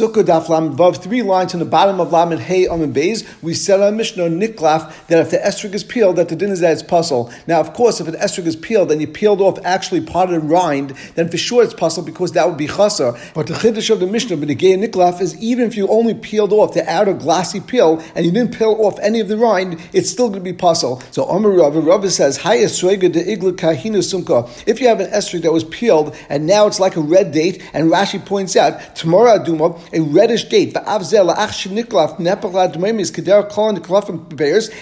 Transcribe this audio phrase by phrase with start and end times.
[0.00, 3.52] Sukkah Daf Lamed Vav, three lines on the bottom of Lamed Hey Amid Beis, we
[3.52, 6.72] said on Mishnah Niklaf that if the estrig is peeled, that the din is that
[6.72, 7.30] it's pasul.
[7.46, 10.40] Now, of course, if an estrig is peeled and you peeled off actually part of
[10.40, 13.12] the rind, then for sure it's pasul because that would be chaser.
[13.34, 16.72] But the chiddush of the Mishnah Benegay Niklaf is even if you only peeled off
[16.72, 20.30] the outer glassy peel and you didn't peel off any of the rind, it's still
[20.30, 21.02] going to be pasul.
[21.12, 24.48] So Amar Rava, Rava says, de igla kahina sumka.
[24.66, 27.62] If you have an estrig that was peeled and now it's like a red date,
[27.74, 30.76] and Rashi points out, tomorrow aduma, a reddish date.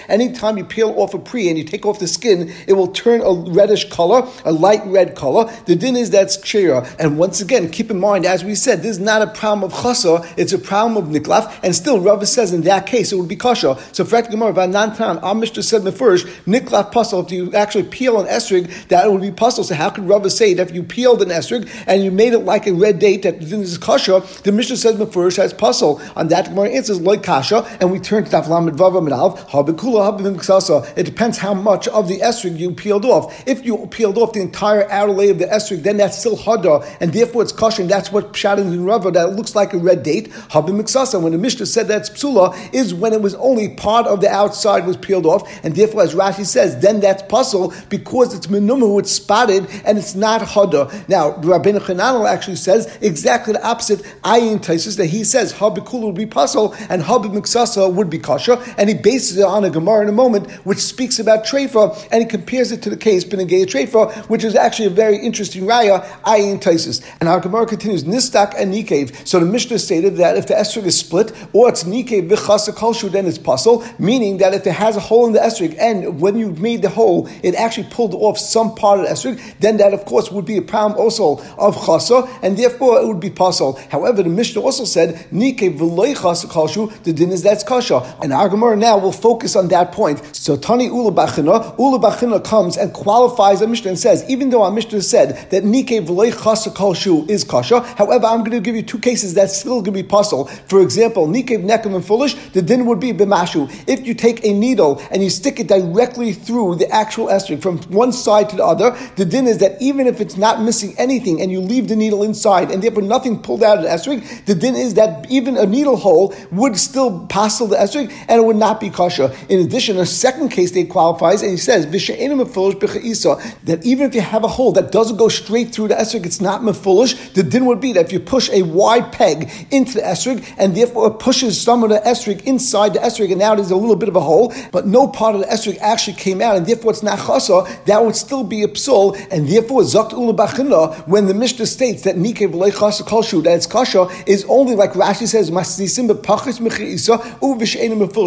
[0.09, 3.21] Anytime you peel off a pre and you take off the skin, it will turn
[3.21, 5.51] a reddish color, a light red color.
[5.65, 6.95] The din is that's kshira.
[6.99, 9.77] And once again, keep in mind, as we said, this is not a problem of
[9.77, 11.59] chasa, it's a problem of niklaf.
[11.63, 13.77] And still, Rava says in that case it would be kasha.
[13.91, 18.19] So, for Gemara, Vanantan, our Mishnah said the first, niklaf pasul, if you actually peel
[18.19, 19.63] an esrig, that would be pasul.
[19.63, 22.39] So, how could Rava say that if you peeled an esrig and you made it
[22.39, 24.23] like a red date, that the din is kasha?
[24.43, 26.01] The Mishnah says Mefurish has pasul.
[26.15, 30.19] On that, Gemara answers like kasha, and we turn to Daf Lamed Vav Amadav, Habikula
[30.19, 33.47] Habim It depends how much of the esrig you peeled off.
[33.47, 36.85] If you peeled off the entire outer layer of the esrig, then that's still hada,
[36.99, 40.03] and therefore it's kasha, and that's what pshat in Rava, that looks like a red
[40.03, 40.29] date.
[40.49, 44.21] Habim Miksasa, when the Mishnah said that's psula, is when it was only part of
[44.21, 48.47] the outside was peeled off, and therefore, as Rashi says, then that's pasul because it's
[48.47, 51.07] menumu, it's spotted, and it's not hada.
[51.07, 53.99] Now, Rabbeinu Chananel actually says exactly the opposite.
[54.23, 58.87] Ayin That he says Habikul would be pasul and Habib Miksasa would be kasha, and
[58.87, 62.27] he bases it on a Gemara in a moment which speaks about Trefa, and he
[62.27, 66.61] compares it to the case Benegay Trefa, which is actually a very interesting raya, Ayin
[66.61, 67.05] Taisus.
[67.19, 69.27] And our Gemara continues, Nistak and Nikev.
[69.27, 73.11] So the Mishnah stated that if the esrog is split, or it's Nikev Vichasa Kalshu,
[73.11, 76.37] then it's pasul, meaning that if it has a hole in the esrog, and when
[76.37, 79.93] you made the hole, it actually pulled off some part of the esrog, then that
[79.93, 83.77] of course would be a problem also of chasa, and therefore it would be pasul.
[83.89, 88.15] However, the Mishnah also said, Nike kalshu, the din is that's kasha.
[88.21, 90.21] And our Gemara now will focus on that point.
[90.35, 94.61] So Tani Ula Bachina, Ula Bachina comes and qualifies a Mishnah and says, even though
[94.61, 98.99] our Mishnah said that Nike kalshu is kasha, however, I'm going to give you two
[98.99, 100.45] cases that's still going to be pasul.
[100.67, 103.73] For example, Nike nekem and foolish, the din would be b'mashu.
[103.87, 107.79] If you take a needle and you stick it directly through the actual esrog from
[107.89, 111.41] one side to the other, the din is that even if it's not missing anything
[111.41, 114.58] and you leave the needle inside and therefore nothing pulled out of the esrog, the
[114.59, 118.55] din is that even a needle hole would still passel the esrog and it would
[118.55, 119.33] not be kosher.
[119.49, 124.43] In addition, a second case they qualifies and he says that even if you have
[124.43, 127.33] a hole that doesn't go straight through the esrog, it's not mefulish.
[127.33, 130.75] The din would be that if you push a wide peg into the esrog and
[130.75, 133.95] therefore it pushes some of the esrog inside the esrog and now there's a little
[133.95, 136.91] bit of a hole, but no part of the esrog actually came out and therefore
[136.91, 141.33] it's not chasa, that would still be a psul and therefore zakt ulabachina when the
[141.33, 145.49] Mishnah states that nike kalshu that it's kasha is only like Rashi says.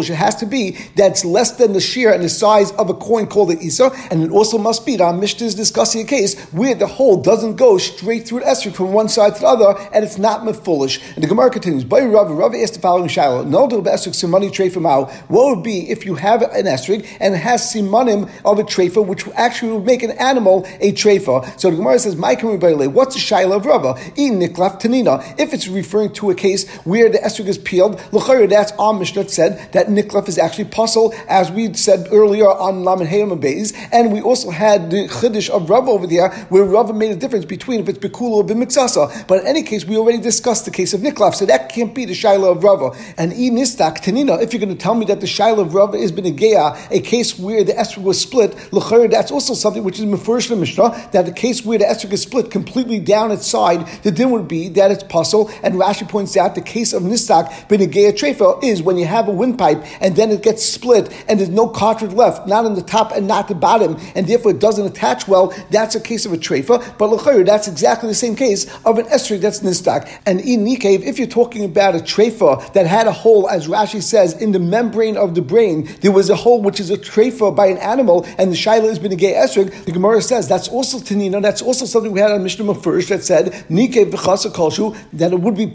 [0.09, 3.27] It has to be that's less than the shear and the size of a coin
[3.27, 6.39] called the isa, and it also must be that our Mishnah is discussing a case
[6.51, 9.79] where the hole doesn't go straight through the esrog from one side to the other,
[9.93, 11.01] and it's not mefulish.
[11.15, 11.83] And the Gemara continues.
[11.83, 15.05] By Rav, Rav asked the following shiloh: No esrog simani treifa mao.
[15.27, 19.05] What would be if you have an esrog and it has simanim of a treifa,
[19.05, 21.59] which actually would make an animal a treifa?
[21.59, 23.93] So the Gemara says, "My What's the shiloh of Rava?
[24.15, 25.23] niklaf tanina.
[25.39, 29.29] If it's referring to a case where the esrog is peeled, l'chayr, that's our Mishnah
[29.29, 34.11] said that niklaf is actually pasul, as we said earlier on Laman Hayam Beis, and
[34.11, 37.81] we also had the chiddush of Rava over there, where Rava made a difference between
[37.81, 39.27] if it's bekula or b'miksasa.
[39.27, 42.05] But in any case, we already discussed the case of niklaf, so that can't be
[42.05, 42.91] the shiloh of Rava.
[43.17, 44.41] And e nistak tanina.
[44.41, 47.37] If you're going to tell me that the shiloh of Rava is been a case
[47.39, 51.31] where the esrog was split, l'chayr, that's also something which is mefurish Mishnah that the
[51.31, 54.91] case where the esrog is split completely down its side, the din would be that
[54.91, 55.49] it's pasul.
[55.63, 59.31] And Rashi points out the case of nistak benegea trefa is when you have a
[59.31, 63.11] windpipe and then it gets split and there's no cartilage left, not on the top
[63.11, 65.53] and not the bottom, and therefore it doesn't attach well.
[65.69, 66.97] That's a case of a trefa.
[66.97, 70.09] But l'chayr, that's exactly the same case of an esrog that's nistak.
[70.25, 74.01] And in nikev, if you're talking about a trefa that had a hole, as Rashi
[74.01, 77.55] says, in the membrane of the brain, there was a hole which is a trefa
[77.55, 79.85] by an animal, and the shaila is benegea esrog.
[79.85, 81.41] The Gemara says that's also tanina.
[81.41, 85.39] That's also something we had on Mishnah first that said nikev v'chasa kolshu that it
[85.39, 85.67] would be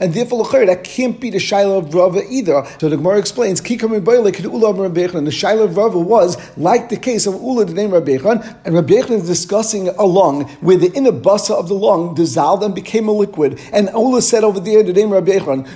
[0.00, 2.64] and therefore that can't be the shaila of Rava either.
[2.78, 7.34] So the Gemara explains kikam and the shaila of Rava was like the case of
[7.34, 11.68] Ula the name Rabbechan, and Rabbechan is discussing a lung where the inner basa of
[11.68, 13.60] the lung dissolved and became a liquid.
[13.72, 15.66] And Ula said over there the name Rabbechan,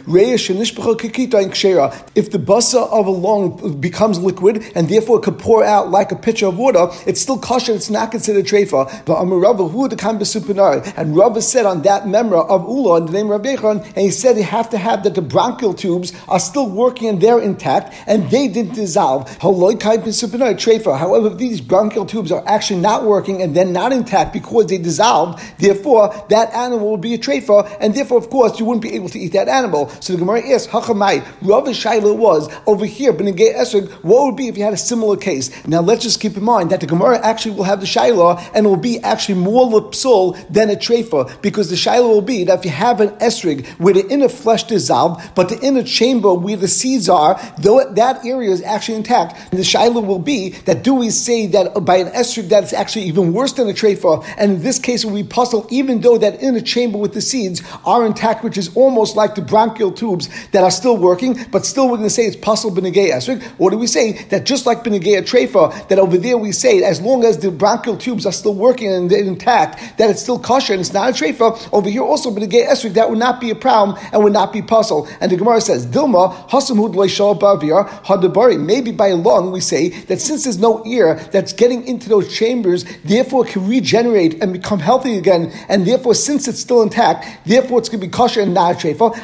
[2.14, 6.16] if the basa of a lung becomes liquid and therefore could pour out like a
[6.16, 7.72] pitcher of water, it's still kosher.
[7.72, 9.04] It's not considered treifa.
[9.04, 13.12] But Amar Rava, who the of and Rava said on that memra of Ula, the
[13.12, 13.56] name Rabbi
[13.88, 17.20] and he said you have to have that the bronchial tubes are still working and
[17.20, 19.36] they're intact, and they didn't dissolve.
[19.38, 24.78] However, if these bronchial tubes are actually not working and then not intact because they
[24.78, 28.94] dissolved, therefore that animal will be a treifa, and therefore, of course, you wouldn't be
[28.94, 29.88] able to eat that animal.
[30.00, 34.48] So the Gemara asks, Hachamai, Rav Shaila was over here, Benegay Esrog, what would be
[34.48, 35.50] if you had a similar case?
[35.66, 38.66] Now let's just keep in mind that the Gemara actually will have the Shaila and
[38.66, 42.60] it will be actually more lipsul than a treifa, because the Shaila will be that
[42.60, 46.56] if you have an Esrig where the inner flesh dissolved, but the inner chamber where
[46.56, 50.94] the seeds are, though that area is actually intact, the Shaila will be that do
[50.94, 54.52] we say that by an Esrig that it's actually even worse than a treifa, and
[54.52, 58.44] in this case be pasul, even though that inner chamber with the seeds are intact,
[58.44, 62.08] which is almost like the bronchial tubes that are still working, but still we're going
[62.08, 63.42] to say it's pasul benegay esrig.
[63.58, 67.00] Or do we say that just like benegay treifa, that over there we say as
[67.00, 70.80] long as the bronchial tubes are still working and intact, that it's still kosher and
[70.80, 71.68] it's not a treifa.
[71.72, 74.62] Over here also benegay esrig, that would not be a problem and would not be
[74.62, 75.08] pasul.
[75.20, 78.60] And the Gemara says, Dilma, hasamud bavir hadabari.
[78.60, 82.34] Maybe by a lung we say that since there's no ear that's getting into those
[82.34, 87.26] chambers, therefore it can regenerate and become healthy again, and therefore since it's still intact,
[87.46, 89.14] therefore it's going to be kosher and not treifa.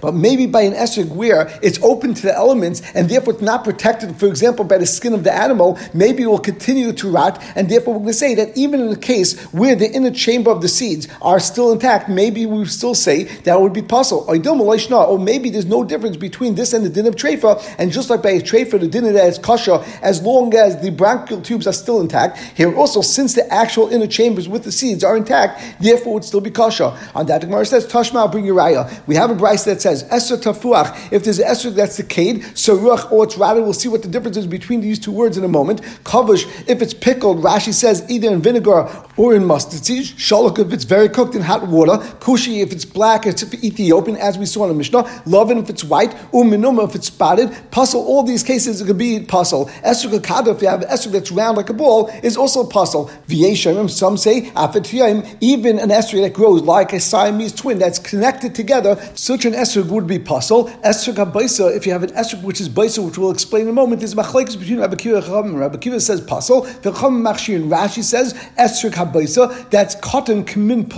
[0.00, 3.64] But maybe by an esrog where it's open to the elements and therefore it's not
[3.64, 7.42] protected, for example, by the skin of the animal, maybe it will continue to rot,
[7.54, 10.50] and therefore we're going to say that even in the case where the inner chamber
[10.50, 14.24] of the seeds are still intact, maybe we still say that would be possible.
[14.28, 18.10] Or oh, maybe there's no difference between this and the din of treifa, and just
[18.10, 21.66] like by a the din of that is kosher, as long as the bronchial tubes
[21.66, 22.38] are still intact.
[22.38, 26.24] Here also, since the actual inner chambers with the seeds are intact, therefore it would
[26.24, 26.96] still be kosher.
[27.14, 29.06] On that, the Gemara says, Tashma, bring your raya.
[29.06, 33.24] We have a Brisa that says, Esr tafuach, if there's Esr that's decayed, Saruach or
[33.24, 35.82] it's rotted, we'll see what the difference is between these two words in a moment.
[36.04, 40.12] Kavush, if it's pickled, Rashi says either in vinegar or in mustard seeds.
[40.12, 41.98] Shalok, if it's very cooked in hot water.
[42.18, 45.22] Kushi, if it's black, it's Ethiopian, as we saw in the Mishnah.
[45.26, 46.10] Lovin, if it's white.
[46.32, 47.50] Uminuma, if it's spotted.
[47.70, 49.68] Pasul, all these cases, it could be pasul.
[49.82, 52.68] Esr kakada, if you have an Esr that's round like a ball, is also a
[52.68, 53.10] pasul.
[53.28, 58.54] V'yeshayim, some say, afetiyim, even an Esr that grows like a Siamese twin that's connected
[58.54, 60.68] together, such an esrog would be pasul.
[60.82, 63.72] Esrog habaisa, if you have an esrog which is baisa, which we'll explain in a
[63.72, 65.58] moment, there's machlekes between Rabbi Kiva and.
[65.58, 66.66] Rabbi Kiva says pasul.
[66.82, 69.70] Machshir and Rashi says esrog habaisa.
[69.70, 70.88] That's cotton kamin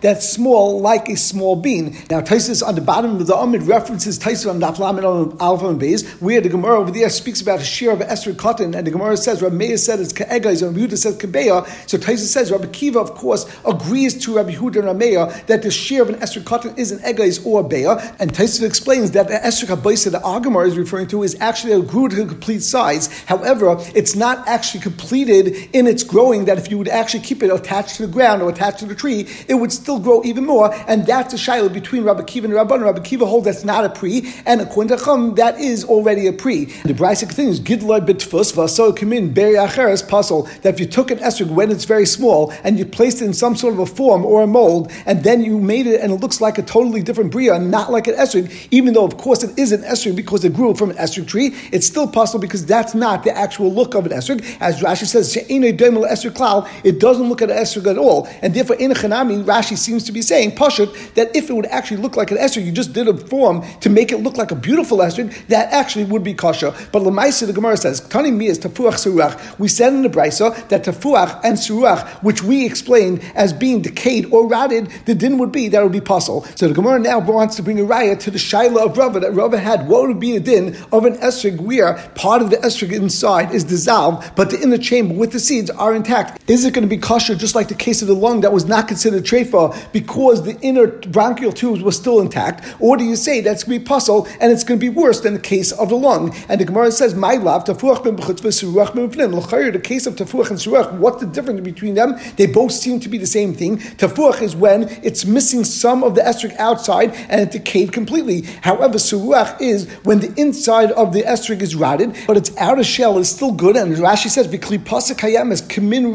[0.00, 1.96] That's small like a small bean.
[2.10, 6.06] Now Taisus on the bottom of the Amid references Taisus on on Alpha and Beis,
[6.20, 9.16] where the Gemara over there speaks about a shear of esrog cotton, and the Gemara
[9.16, 11.66] says Meir said it's ke'egais, and Yehuda says kebeya.
[11.88, 15.70] So Taisus says Rabbi Kiva, of course, agrees to Rabbi Yehuda and Meir that the
[15.70, 19.34] shear of an esrog cotton is an egais or beya, and Taisif explains that the
[19.34, 23.06] esrog habaysa the Agamar is referring to is actually a grew to complete size.
[23.22, 26.44] However, it's not actually completed in its growing.
[26.44, 28.94] That if you would actually keep it attached to the ground or attached to the
[28.94, 30.72] tree, it would still grow even more.
[30.86, 32.82] And that's a shiloh between Rabbi Kiva and Rabban.
[32.82, 36.32] Rabbi Kiva holds that's not a pre, and according to Chum, that is already a
[36.32, 36.66] pre.
[36.66, 41.18] The Brisa continues, Gidloi bitfus vaso kamin beri acheres pasul that if you took an
[41.18, 44.24] esrog when it's very small and you placed it in some sort of a form
[44.24, 47.30] or a mold, and then you made it and it looks like a totally different
[47.30, 50.52] bria, not like an esrog, even though of course it is an esrog because it
[50.54, 54.04] grew from an esrog tree, it's still possible because that's not the actual look of
[54.04, 54.44] an esrog.
[54.60, 58.94] As Rashi says, it doesn't look at an esrog at all, and therefore in a
[59.28, 62.38] chanami, Rashi seems to be saying pashut that if it would actually look like an
[62.38, 65.72] esrog, you just did a form to make it look like a beautiful esrog, that
[65.72, 66.74] actually would be kosher.
[66.92, 69.58] But Lamaisa, the Gemara says, Tani mi is tafuach suruach.
[69.58, 74.32] We said in the brisa that tafuach and suruach, which we explained as being decayed
[74.32, 76.46] or rotted, the din would be that would be pasul.
[76.56, 79.32] So the Gemara now wants to bring a raya to the shaila of Rava that
[79.32, 79.88] Rava had.
[79.88, 83.64] What would be a din of an esrog where part of the esrog inside is
[83.64, 86.42] dissolved, but the inner chamber with the seeds are intact?
[86.48, 88.64] Is it going to be kosher just like the case of the lung that was
[88.64, 92.64] not considered trefa because the inner bronchial tubes were still intact?
[92.80, 95.20] Or do you say that's going to be pasul and it's going to be worse
[95.20, 96.34] than the case of the lung?
[96.48, 101.20] And the Gemara says, "My love, tafuach ben The case of tafuach and suruach, what's
[101.20, 102.18] the difference between them?
[102.36, 103.78] They both seem to be the same thing.
[103.78, 108.42] Tafuach is when it's missing some of the esrog outside and it decayed completely.
[108.62, 113.18] However, suruach is when the inside of the estrog is rotted, but its outer shell
[113.18, 113.76] is still good.
[113.76, 116.08] And Rashi says, kayam is kamin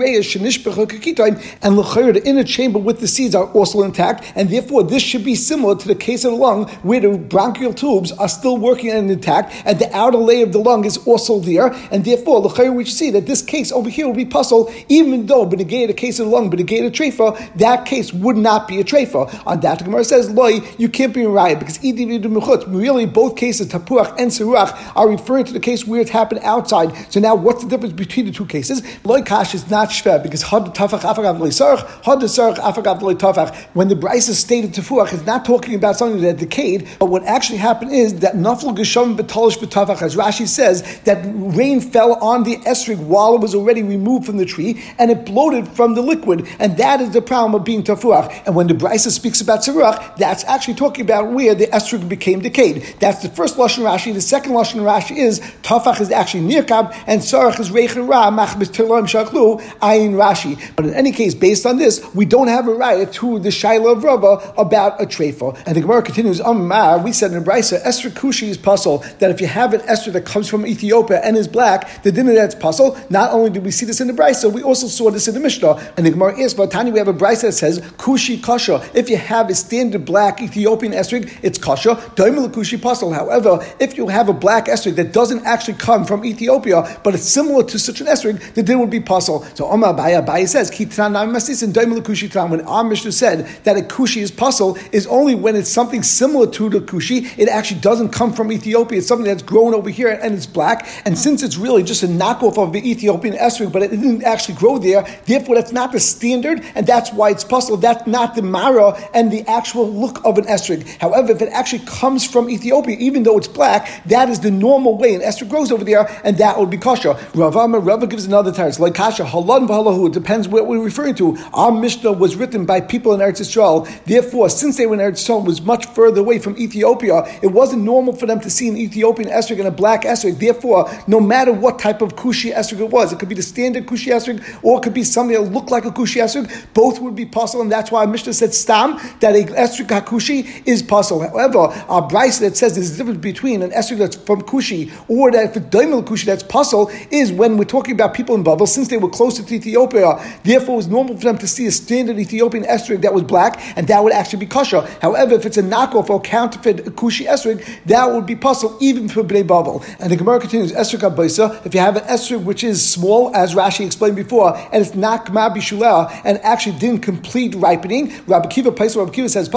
[1.62, 5.36] and the inner chamber with the seeds are also intact, and therefore this should be
[5.36, 9.12] similar to the case of the lung, where the bronchial tubes are still working and
[9.12, 12.86] intact, and the outer layer of the lung is also there, and therefore the we
[12.86, 16.28] see that this case over here will be pasul, even though benegay the case of
[16.28, 19.42] the lung, benegay the trefa, that case would not be a trefa.
[19.46, 23.68] On that, the Gemara says, loy, you can't be a riot because really both cases,
[23.68, 26.94] tapuach and seruach, are referring to the case where it's happened outside.
[27.12, 28.82] So now what's the difference between the two cases?
[29.04, 33.96] Loy kash is not shver because had tafach afagav loy sarach, had sarach When the
[33.96, 38.20] Brisa stated tefuach, it's not talking about something that decayed, but what actually happened is
[38.20, 43.36] that nafal gesham betalish betafach, as Rashi says, that rain fell on the esrig while
[43.36, 47.02] it was already removed from the tree, and it bloated from the liquid, and that
[47.02, 48.32] is the problem of being tefuach.
[48.46, 52.42] And when the Brisa speaks about tzarach, that's actually talking about where the esrig became
[52.42, 52.84] decayed.
[53.00, 54.14] That's the first lashon Rashi.
[54.14, 58.72] The second lashon Rashi is tafach is actually nirkab, and sarach is reichen ra machbis
[58.72, 60.60] shaklu ayin Rashi.
[60.76, 63.98] But in any case, based on this, we don't have a right to the shaila
[63.98, 65.62] of Rava about a trefa.
[65.66, 69.42] And the Gemara continues, Amar, we said in Brisa, Esther Kushi is pasul, that if
[69.42, 72.98] you have an Esther that comes from Ethiopia and is black, the dinner that's pasul,
[73.10, 75.40] not only do we see this in the Brisa, we also saw this in the
[75.40, 75.94] Mishnah.
[75.98, 78.88] And the Gemara is, Tani, we have a Brisa that says, Kushi kasha.
[78.94, 81.96] If you have a standard black Ethiopian Esther, it's kasha.
[82.16, 83.14] Daimel Kushi pasul.
[83.14, 87.28] However, if you have a black Esther that doesn't actually come from Ethiopia, but it's
[87.28, 89.46] similar to such an Esther, the dinner would be pasul.
[89.58, 92.53] So Omar Baya Baya says, Kitran Masis and Daimel Kushi Tran.
[92.54, 96.46] When our Mishnah said that a Kushi is pasul, is only when it's something similar
[96.52, 97.36] to the Kushi.
[97.36, 99.00] It actually doesn't come from Ethiopia.
[99.00, 100.88] It's something that's grown over here and it's black.
[101.04, 104.54] And since it's really just a knockoff of the Ethiopian esrog, but it didn't actually
[104.54, 107.76] grow there, therefore that's not the standard, and that's why it's pasul.
[107.78, 110.88] That's not the mara and the actual look of an esrog.
[111.00, 114.96] However, if it actually comes from Ethiopia, even though it's black, that is the normal
[114.96, 117.16] way an esrog grows over there, and that would be kasha.
[117.34, 118.54] Ravama Rava gives another.
[118.56, 120.06] It's like kasha halan v'halahu.
[120.06, 121.36] It depends what we're referring to.
[121.52, 123.88] Our Mishnah was written by people in Eretz Yisrael.
[124.04, 127.24] Therefore, since they were in Eretz Yisrael, was much further away from Ethiopia.
[127.42, 130.40] It wasn't normal for them to see an Ethiopian esrog and a black esrog.
[130.40, 133.86] Therefore, no matter what type of kushi esrog it was, it could be the standard
[133.86, 136.52] kushi esrog, or it could be something that looked like a kushi esrog.
[136.74, 140.84] Both would be possible, and that's why Mishnah said stam that a esrog hakushi is
[140.84, 141.22] possible.
[141.22, 145.32] However, our Brisa that says there's a difference between an esrog that's from kushi or
[145.32, 148.90] that for daimel kushi that's possible is when we're talking about people in Babel, since
[148.90, 152.18] they were closer to Ethiopia, therefore it was normal for them to see a standard
[152.20, 154.82] Ethiopian esrog that was black, and that would actually be kosher.
[155.02, 159.24] However, if it's a knockoff or counterfeit kushi esrog, that would be possible even for
[159.24, 159.84] Bnei Babel.
[160.00, 163.54] And the Gemara continues, esrog abaysa, if you have an esrog which is small, as
[163.56, 168.72] Rashi explained before, and it's not kma bishuleh, and actually didn't complete ripening, Rabbi Kiva
[168.72, 169.50] Paisa, Rabbi Kiva says,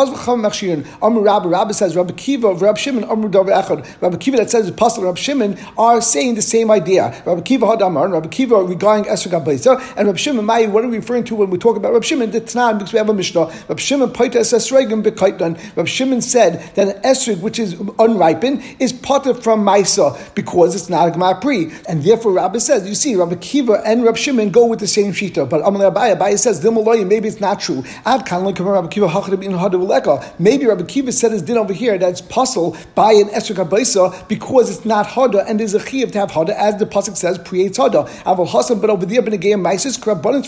[1.02, 4.00] Amr Rabbi, Rabbi says, Rabbi Kiva of Rabbi Shimon, Amr Davar Echad.
[4.00, 7.22] Rabbi Kiva that says, Apostle Rabbi Shimon are saying the same idea.
[7.24, 11.24] Rabbi Kiva Hadamar, Rabbi Kiva regarding esrog abaysa, and Rabbi Shimon, what are we referring
[11.24, 12.30] to when we talk about Rabbi Shimon?
[12.30, 12.40] The
[12.74, 13.46] Because we have a Mishnah.
[13.68, 14.12] Rabbi Shimon.
[14.12, 20.88] Rabbi Shimon said that an esrog which is unripened is potter from Maisa because it's
[20.88, 21.70] not a Gemar Pri.
[21.88, 25.12] And therefore Rabbi says, you see, Rabbi Kiva and Rabbi Shimon go with the same
[25.12, 25.48] Shita.
[25.48, 27.84] But Amalei Abaye, Abaye says, maybe it's not true.
[28.04, 33.12] Ad Rabbi Kiva Maybe Rabbi Kiva said his din over here that it's pasul by
[33.12, 36.76] an esrog abaisa because it's not hada and there's a chiv to have hada as
[36.78, 40.46] the pasuk says creates Hasan, but over there, Benegayim Maisis, Krabbanan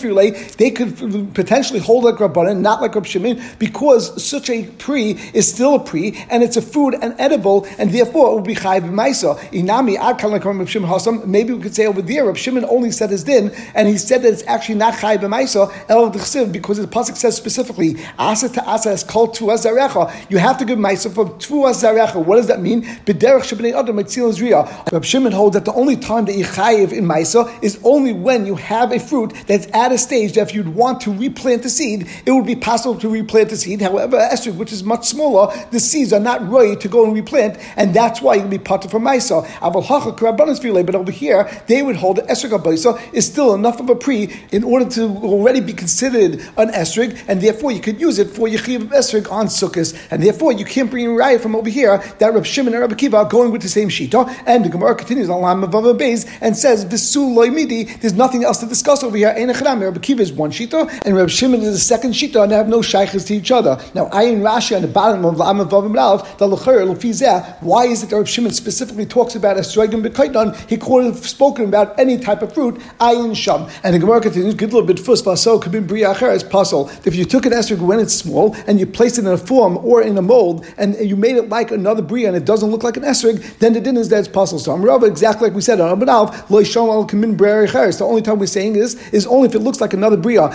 [0.57, 5.51] they could potentially hold like Rabbanan, not like Rabbi Shimon, because such a pre is
[5.51, 8.81] still a pre, and it's a food and edible, and therefore it will be chayiv
[8.81, 9.37] b'maisa.
[9.51, 11.29] Inami ad like Rabbi Shimon.
[11.29, 14.21] Maybe we could say over there, Rabbi Shimon only said his din, and he said
[14.23, 18.91] that it's actually not chayiv b'maisa el because the pasuk says specifically asa to asa
[18.91, 20.11] is called tu azarecha.
[20.29, 22.23] You have to give maisa from tu azarecha.
[22.23, 22.83] What does that mean?
[22.83, 24.91] B'derech shebnei adam mitzil zriya.
[24.91, 28.45] Rabbi Shimon holds that the only time that you chayiv in maisa is only when
[28.45, 31.69] you have a fruit that's at a stage that if you'd want to replant the
[31.69, 33.81] seed, it would be possible to replant the seed.
[33.81, 37.57] However, esrog, which is much smaller, the seeds are not ready to go and replant,
[37.75, 39.45] and that's why you can be potter from Maisa.
[39.59, 44.29] But over here, they would hold that esrog abaisa is still enough of a pre
[44.51, 48.47] in order to already be considered an esrog, and therefore you could use it for
[48.47, 52.33] yichiv esrog on sukkahs, and therefore you can't bring a riot from over here that
[52.33, 54.27] Reb Shimon and Reb Kiva are going with the same shita.
[54.45, 58.65] And the Gemara continues on Lam Beis and says, "Visul loymidi." There's nothing else to
[58.65, 59.33] discuss over here.
[59.35, 62.81] Reb Kiva is one shita, and Reb Shimon is second shita, and they have no
[62.81, 63.81] shaykhs to each other.
[63.93, 67.61] Now, Ayin Rashi on the bottom of Lam Vavim Rav, the Lechir Lefizeh.
[67.61, 70.55] Why is it that Reb Shimon specifically talks about esrogim b'kaitan?
[70.69, 72.75] He could have spoken about any type of fruit.
[72.99, 76.43] Ayin Sham, and the Gemara continues, "Good little bit fuss so could be briacher as
[76.43, 76.91] pasul.
[77.05, 79.77] If you took an esrog when it's small and you placed it in a form
[79.77, 82.83] or in a mold, and you made it like another bria and it doesn't look
[82.83, 84.59] like an esrog, then the din is that it's pasul.
[84.59, 88.21] So I'm Rav, exactly like we said on Abanav, Lo Shom Al Kamin The only
[88.21, 90.49] time we're saying this is only if it looks like another bria.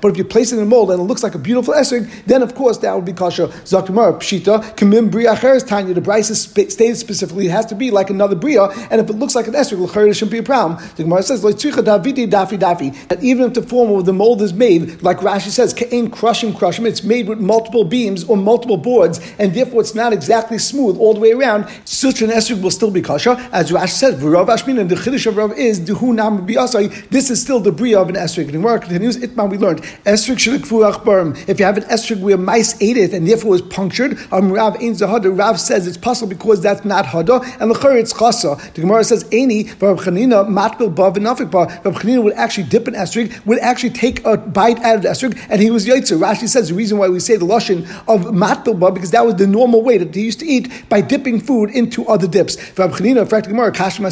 [0.00, 2.08] But if you place it in a mold and it looks like a beautiful esrog,
[2.26, 3.48] then of course that would be kasha.
[3.64, 5.94] Zakmar pshita kamim bria cheres tanya.
[5.94, 9.34] The Brisa stated specifically it has to be like another bria, and if it looks
[9.34, 10.78] like an esrog, it shouldn't be a problem.
[10.96, 14.52] The Gemara says davidi dafi dafi that even if the form of the mold is
[14.52, 19.20] made, like Rashi says, kain crushim crushim, it's made with multiple beams or multiple boards,
[19.38, 21.68] and therefore it's not exactly smooth all the way around.
[21.84, 24.14] Such an esrog will still be kasha, as Rashi says.
[24.22, 26.46] V'rav Ashmin and the chiddush of Rav is duhu nam
[27.10, 28.46] This is still the bria of an esrog.
[28.46, 29.16] The Gemara continues.
[29.18, 33.28] Itma we learn learned shirikfu If you have an esrig where mice ate it and
[33.28, 37.42] therefore was punctured, um, Rav Ein Zahada, Rav says it's possible because that's not hada,
[37.60, 38.72] and the it's chasa.
[38.74, 41.66] The Gemara says, Any, Rav Chanina, matbil bav and nafik bar.
[41.84, 45.08] Rav Chanina would actually dip an esrig, would actually take a bite out of the
[45.08, 46.18] esrig, and he was yaitzer.
[46.18, 49.36] Rashi says the reason why we say the lashon of matbil bar because that was
[49.36, 52.56] the normal way that they used to eat by dipping food into other dips.
[52.78, 54.08] Rav Chanina, in fact, the Gemara, Kashma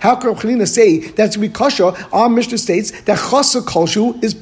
[0.00, 1.94] how can Rav Chanina say that's we kasha?
[2.12, 4.34] Our Mishnah states that chasa kolshu is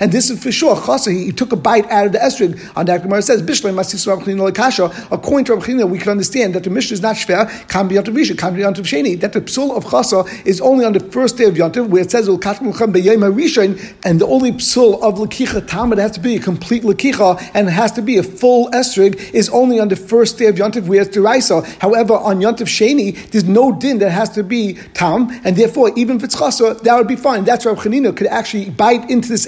[0.00, 0.76] and this is for sure.
[0.76, 2.58] Chasa, he, he took a bite out of the esrig.
[2.76, 4.90] On that Gemara says, Bishlay Masis Rav Chanina Kasha.
[5.10, 8.14] According to Rav we can understand that the Mishnah is not shver, can be Yontav
[8.14, 9.20] Rishon, can be Yontav Sheni.
[9.20, 12.10] That the psul of chasa is only on the first day of yontiv, where it
[12.10, 16.82] says Rishon, and the only psul of lakicha tam, it has to be a complete
[16.82, 20.46] lakicha, and it has to be a full esrig, is only on the first day
[20.46, 21.64] of yontiv, where it's deraisa.
[21.80, 26.16] However, on yontiv Sheni, there's no din that has to be tam, and therefore, even
[26.16, 27.44] if it's chasa, that would be fine.
[27.44, 29.46] That's why Rav could actually bite into this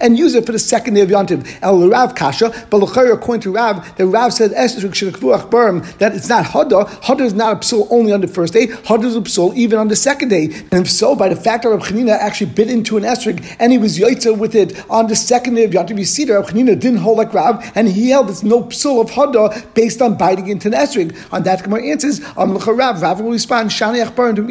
[0.00, 1.46] and use it for the second day of Yontiv.
[1.62, 6.46] El Rav Kasha, but according to Rav, the Rav said esrig shekvuach that it's not
[6.46, 6.86] hada.
[7.02, 8.66] Hada is not a psul only on the first day.
[8.66, 10.44] Hada is a psul even on the second day.
[10.70, 13.72] And if so, by the fact that Rav Chanina actually bit into an esrig and
[13.72, 16.46] he was yoitza with it on the second day of Yontiv, you see that Rav
[16.46, 20.16] Chanina didn't hold like Rav, and he held it's no psul of hada based on
[20.16, 21.16] biting into an esrig.
[21.32, 23.02] On that, Gemara answers, Am Rav.
[23.02, 24.42] Rav will respond, Shani Achbar and.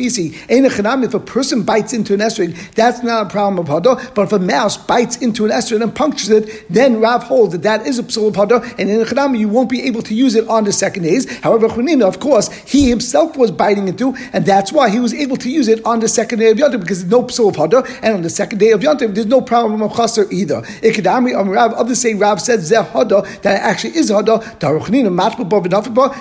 [1.04, 4.14] If a person bites into an esrig, that's not a problem of hada.
[4.14, 7.64] But if a mouse bites into an ester and punctures it, then Rav holds that
[7.64, 10.14] that is a psul of hada, and in a chanami you won't be able to
[10.14, 11.30] use it on the second days.
[11.40, 15.38] However, Chanina, of course, he himself was biting into, and that's why he was able
[15.38, 18.14] to use it on the second day of Yontif because there's no of hada, and
[18.16, 20.62] on the second day of Yontif there's no problem of chaser either.
[20.82, 24.42] Ikadami Am Rav, others say Rav said zeh hada that actually is hada.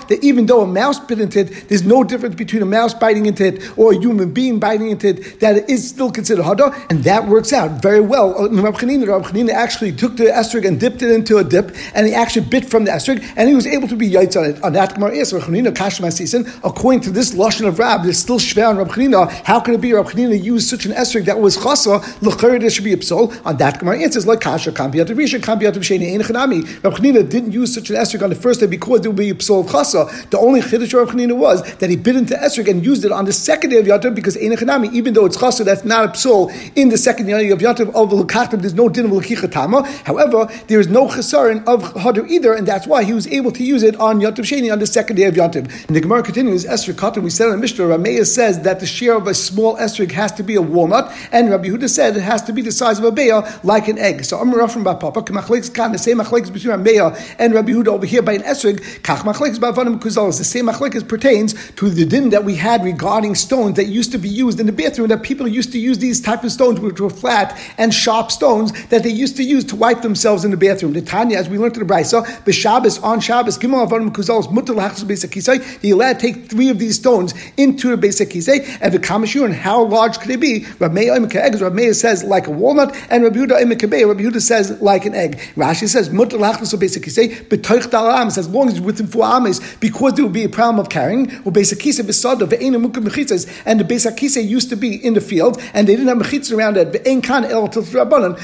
[0.07, 3.25] That even though a mouse bit into it, there's no difference between a mouse biting
[3.25, 5.39] into it or a human being biting into it.
[5.39, 8.37] That it is still considered hada, and that works out very well.
[8.37, 12.07] Uh, Rav Chanina, Chanina actually took the esrog and dipped it into a dip, and
[12.07, 14.63] he actually bit from the esrog, and he was able to be yaitz on it.
[14.63, 18.39] On that Gemara is Rav Chanina Kashma According to this lashon of Rab, there's still
[18.39, 19.29] shver on Rav Chanina.
[19.43, 22.01] How could it be Rav Chanina used such an esrog that was chasa?
[22.21, 22.97] L'chayr there should be a.
[23.45, 26.63] On that Gemara answers like kasha kambiyat risha kambiyat sheni ein chanami.
[26.83, 29.29] Rav Chanina didn't use such an esrog on the first day because there would be
[29.31, 30.29] a psol of chasa.
[30.29, 33.25] The only chiddush Rav Chanina was that he bit into esrog and used it on
[33.25, 34.93] the second day of Yom because ein chanami.
[34.93, 36.31] Even though it's chasa, that's not a
[36.75, 38.21] in the second day of Yom of the.
[38.61, 39.85] There's no din of Lakichatama.
[40.05, 43.63] However, there is no chesaron of Hadr either, and that's why he was able to
[43.63, 45.87] use it on Yontiv Sheni on the second day of Yontiv.
[45.87, 48.85] And the Gemara continues, Esrik Katan, we said in the Mishnah, Rameya says that the
[48.85, 52.21] share of a small esrig has to be a walnut, and Rabbi Huda said it
[52.21, 54.23] has to be the size of a beah, like an egg.
[54.25, 58.21] So Amar from Bapapa, Kamachleks the same machleks between Rameya and Rabbi Huda over here
[58.21, 62.43] by an esrig, Kach machleks Bavanim Kuzal, the same machleks pertains to the din that
[62.43, 65.71] we had regarding stones that used to be used in the bathroom, that people used
[65.71, 69.37] to use these type of stones which were flat and sharp stones that they used
[69.37, 70.93] to use to wipe themselves in the bathroom.
[70.93, 74.75] The Tanya, as we learned in the Brisa, B'Shabbos, on Shabbos, Gimel Avarim Kuzal, Mutal
[74.75, 78.99] Hachas Beisakisai, he allowed to take three of these stones into the Beisakisai, and the
[78.99, 80.65] Kamashur, and how large could it be?
[80.79, 85.39] Rabbi Meir says like a walnut, and Rabbi Yehuda Rabbi Yehuda says like an egg.
[85.55, 90.13] Rashi says, Mutal Hachas Beisakisai, B'Toich Dalam, as long as it's within four ames, because
[90.13, 93.83] there would be a problem of carrying, or Beisakisai Besada, Ve'ena Mukam Mechitzas, and the
[93.83, 97.21] Beisakisai used to be in the field, and they didn't have Mechitzas around it, Ve'en
[97.23, 97.67] Kan El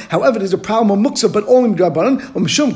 [0.10, 2.20] However, there's a problem of Muksa, but only Drabanan,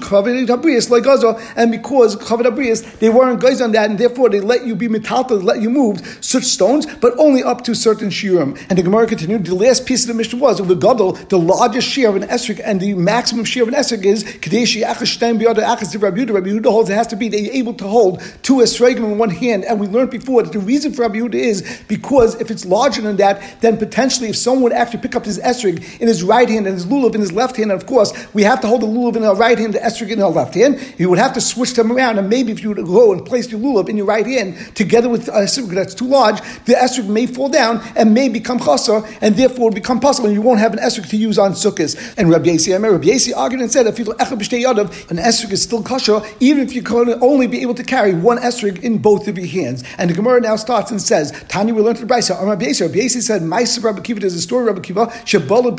[0.02, 4.00] Kavit um, Abrius like Gaza, and because Kavit Abrius, they weren't guys on that, and
[4.00, 7.76] therefore they let you be metalta, let you move such stones, but only up to
[7.76, 8.60] certain shiurim.
[8.70, 11.88] And the Gemara continued, the last piece of the Mishnah was, the Gadol, the largest
[11.88, 15.64] share of an esrik, and the maximum share of an esrik is Kadeshi Achashtem Biyada
[15.64, 16.34] Achas Rabbi Yehuda.
[16.34, 19.80] Rabbi holds it has to be able to hold two esrogim in one hand, and
[19.80, 23.18] we learned before that the reason for Rabbi Yehuda is because if it's larger than
[23.18, 26.68] that, then potentially if someone would actually pick up his esrig in his right hand
[26.68, 28.88] and his lulav in his left hand, and of course we have to hold the
[28.88, 30.80] lulav in our right hand, the esrog in our left hand.
[30.98, 33.52] You would have to switch them around, and maybe if you would go and place
[33.52, 37.08] your lulav in your right hand together with a esrog that's too large, the esrog
[37.08, 40.74] may fall down and may become chasar, and therefore become possible, and you won't have
[40.74, 42.14] an esrog to use on sukkahs.
[42.18, 46.22] And Rabbi Yasi, Rabbi Yasi argued and said, if you an esrog is still kosher,
[46.40, 49.48] even if you can only be able to carry one esrog in both of your
[49.48, 49.84] hands.
[49.98, 52.42] And the Gemara now starts and says, Tanya, we learned to the Brisa.
[52.42, 55.76] Rabbi Yasi, said, "My Rabbi Kiva." There's a story, Rabbi Kiva, Shabbala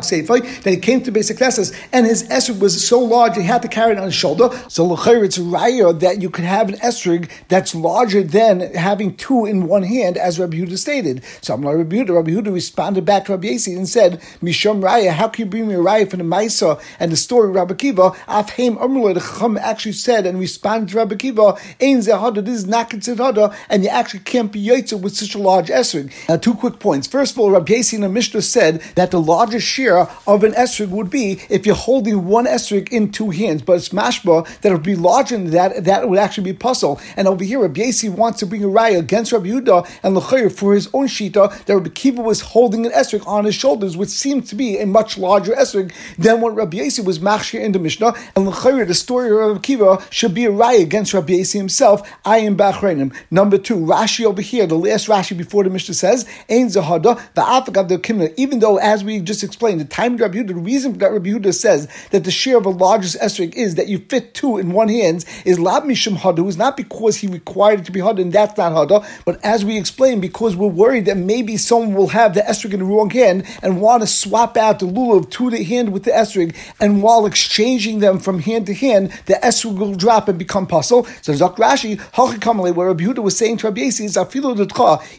[0.00, 3.42] Beis Hakneses, that he came to Beis Hakneses and his esrog was so large he
[3.42, 4.50] had to carry it on his shoulder.
[4.68, 9.44] So l'chayr it's raya that you could have an esrog that's larger than having two
[9.44, 11.22] in one hand, as Rabbi Yehuda stated.
[11.40, 12.14] So Rabbi Yehuda.
[12.14, 15.68] Rabbi Yehuda responded back to Rabbi Yasi and said, Misham raya, how can you bring
[15.68, 18.10] me a raya from the Maisa and the story of Rabbi Kiva?
[18.28, 22.66] Afheim Amrullah, the Chacham actually said and responded to Rabbi Kiva, Ein zehada, this is
[22.66, 23.24] not considered
[23.68, 26.12] and you actually can't be yaitza with such a large esrog.
[26.28, 27.06] Now, two quick points.
[27.06, 30.52] First of all, Rabbi Yasi in the Mishnah said that the largest share of an
[30.52, 34.72] esrig would be if you're holding one esrig in two hands, but it's mashba that
[34.72, 37.00] would be larger than that, that would actually be pasul.
[37.16, 40.50] And over here, Rabbi Yasi wants to bring a raya against Rabbi Yehuda and Lechayr
[40.52, 44.10] for his own shita that Rabbi Kiva was holding an esrig on his shoulders, which
[44.10, 47.78] seemed to be a much larger esrig than what Rabbi Yasi was machshir in the
[47.78, 48.14] Mishnah.
[48.36, 52.08] And Lechayr, the story of Rabbi Kiva should be a raya against Rabbi Yasi himself.
[52.24, 53.14] I am Bachreinim.
[53.30, 57.42] Number two, Rashi over here, the last Rashi before the Mishnah says, Ein Zahada, the
[57.42, 58.32] Afagav the Kimna.
[58.36, 61.54] Even though, as we just explained, the time Rabbi Yehuda, the reason that Rabbi Yehuda
[61.54, 64.88] says that the share of a largest esrig is that you fit two in one
[64.88, 68.32] hand is Lab Mishim Hada, is not because he required it to be Hada, and
[68.32, 72.34] that's not Hada, but as we explained, because we're worried that maybe someone will have
[72.34, 75.62] the esrig in the wrong hand and want to swap out the lulav to the
[75.62, 79.94] hand with the esrig, and while exchanging them from hand to hand, the esrig will
[79.94, 81.04] drop and become pasul.
[81.22, 84.18] So Zak Rashi, Hachikamale, where Rabbi Yehuda was saying to Rabbi Yasi, is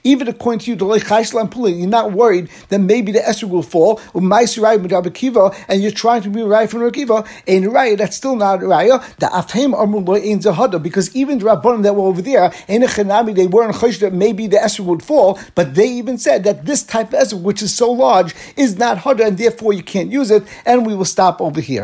[0.04, 4.00] even according to you, you're not worried that maybe the esrig will fall,
[4.48, 9.02] and you're trying to be right from Rakiva, and right, that's still not raya.
[9.18, 12.88] The afhem amrullah ain't zahada because even the rabbanim that were over there, in a
[12.88, 16.66] chanami, they weren't chosh that maybe the esrog would fall, but they even said that
[16.66, 20.12] this type of esrog, which is so large, is not hada, and therefore you can't
[20.12, 20.44] use it.
[20.66, 21.84] And we will stop over here.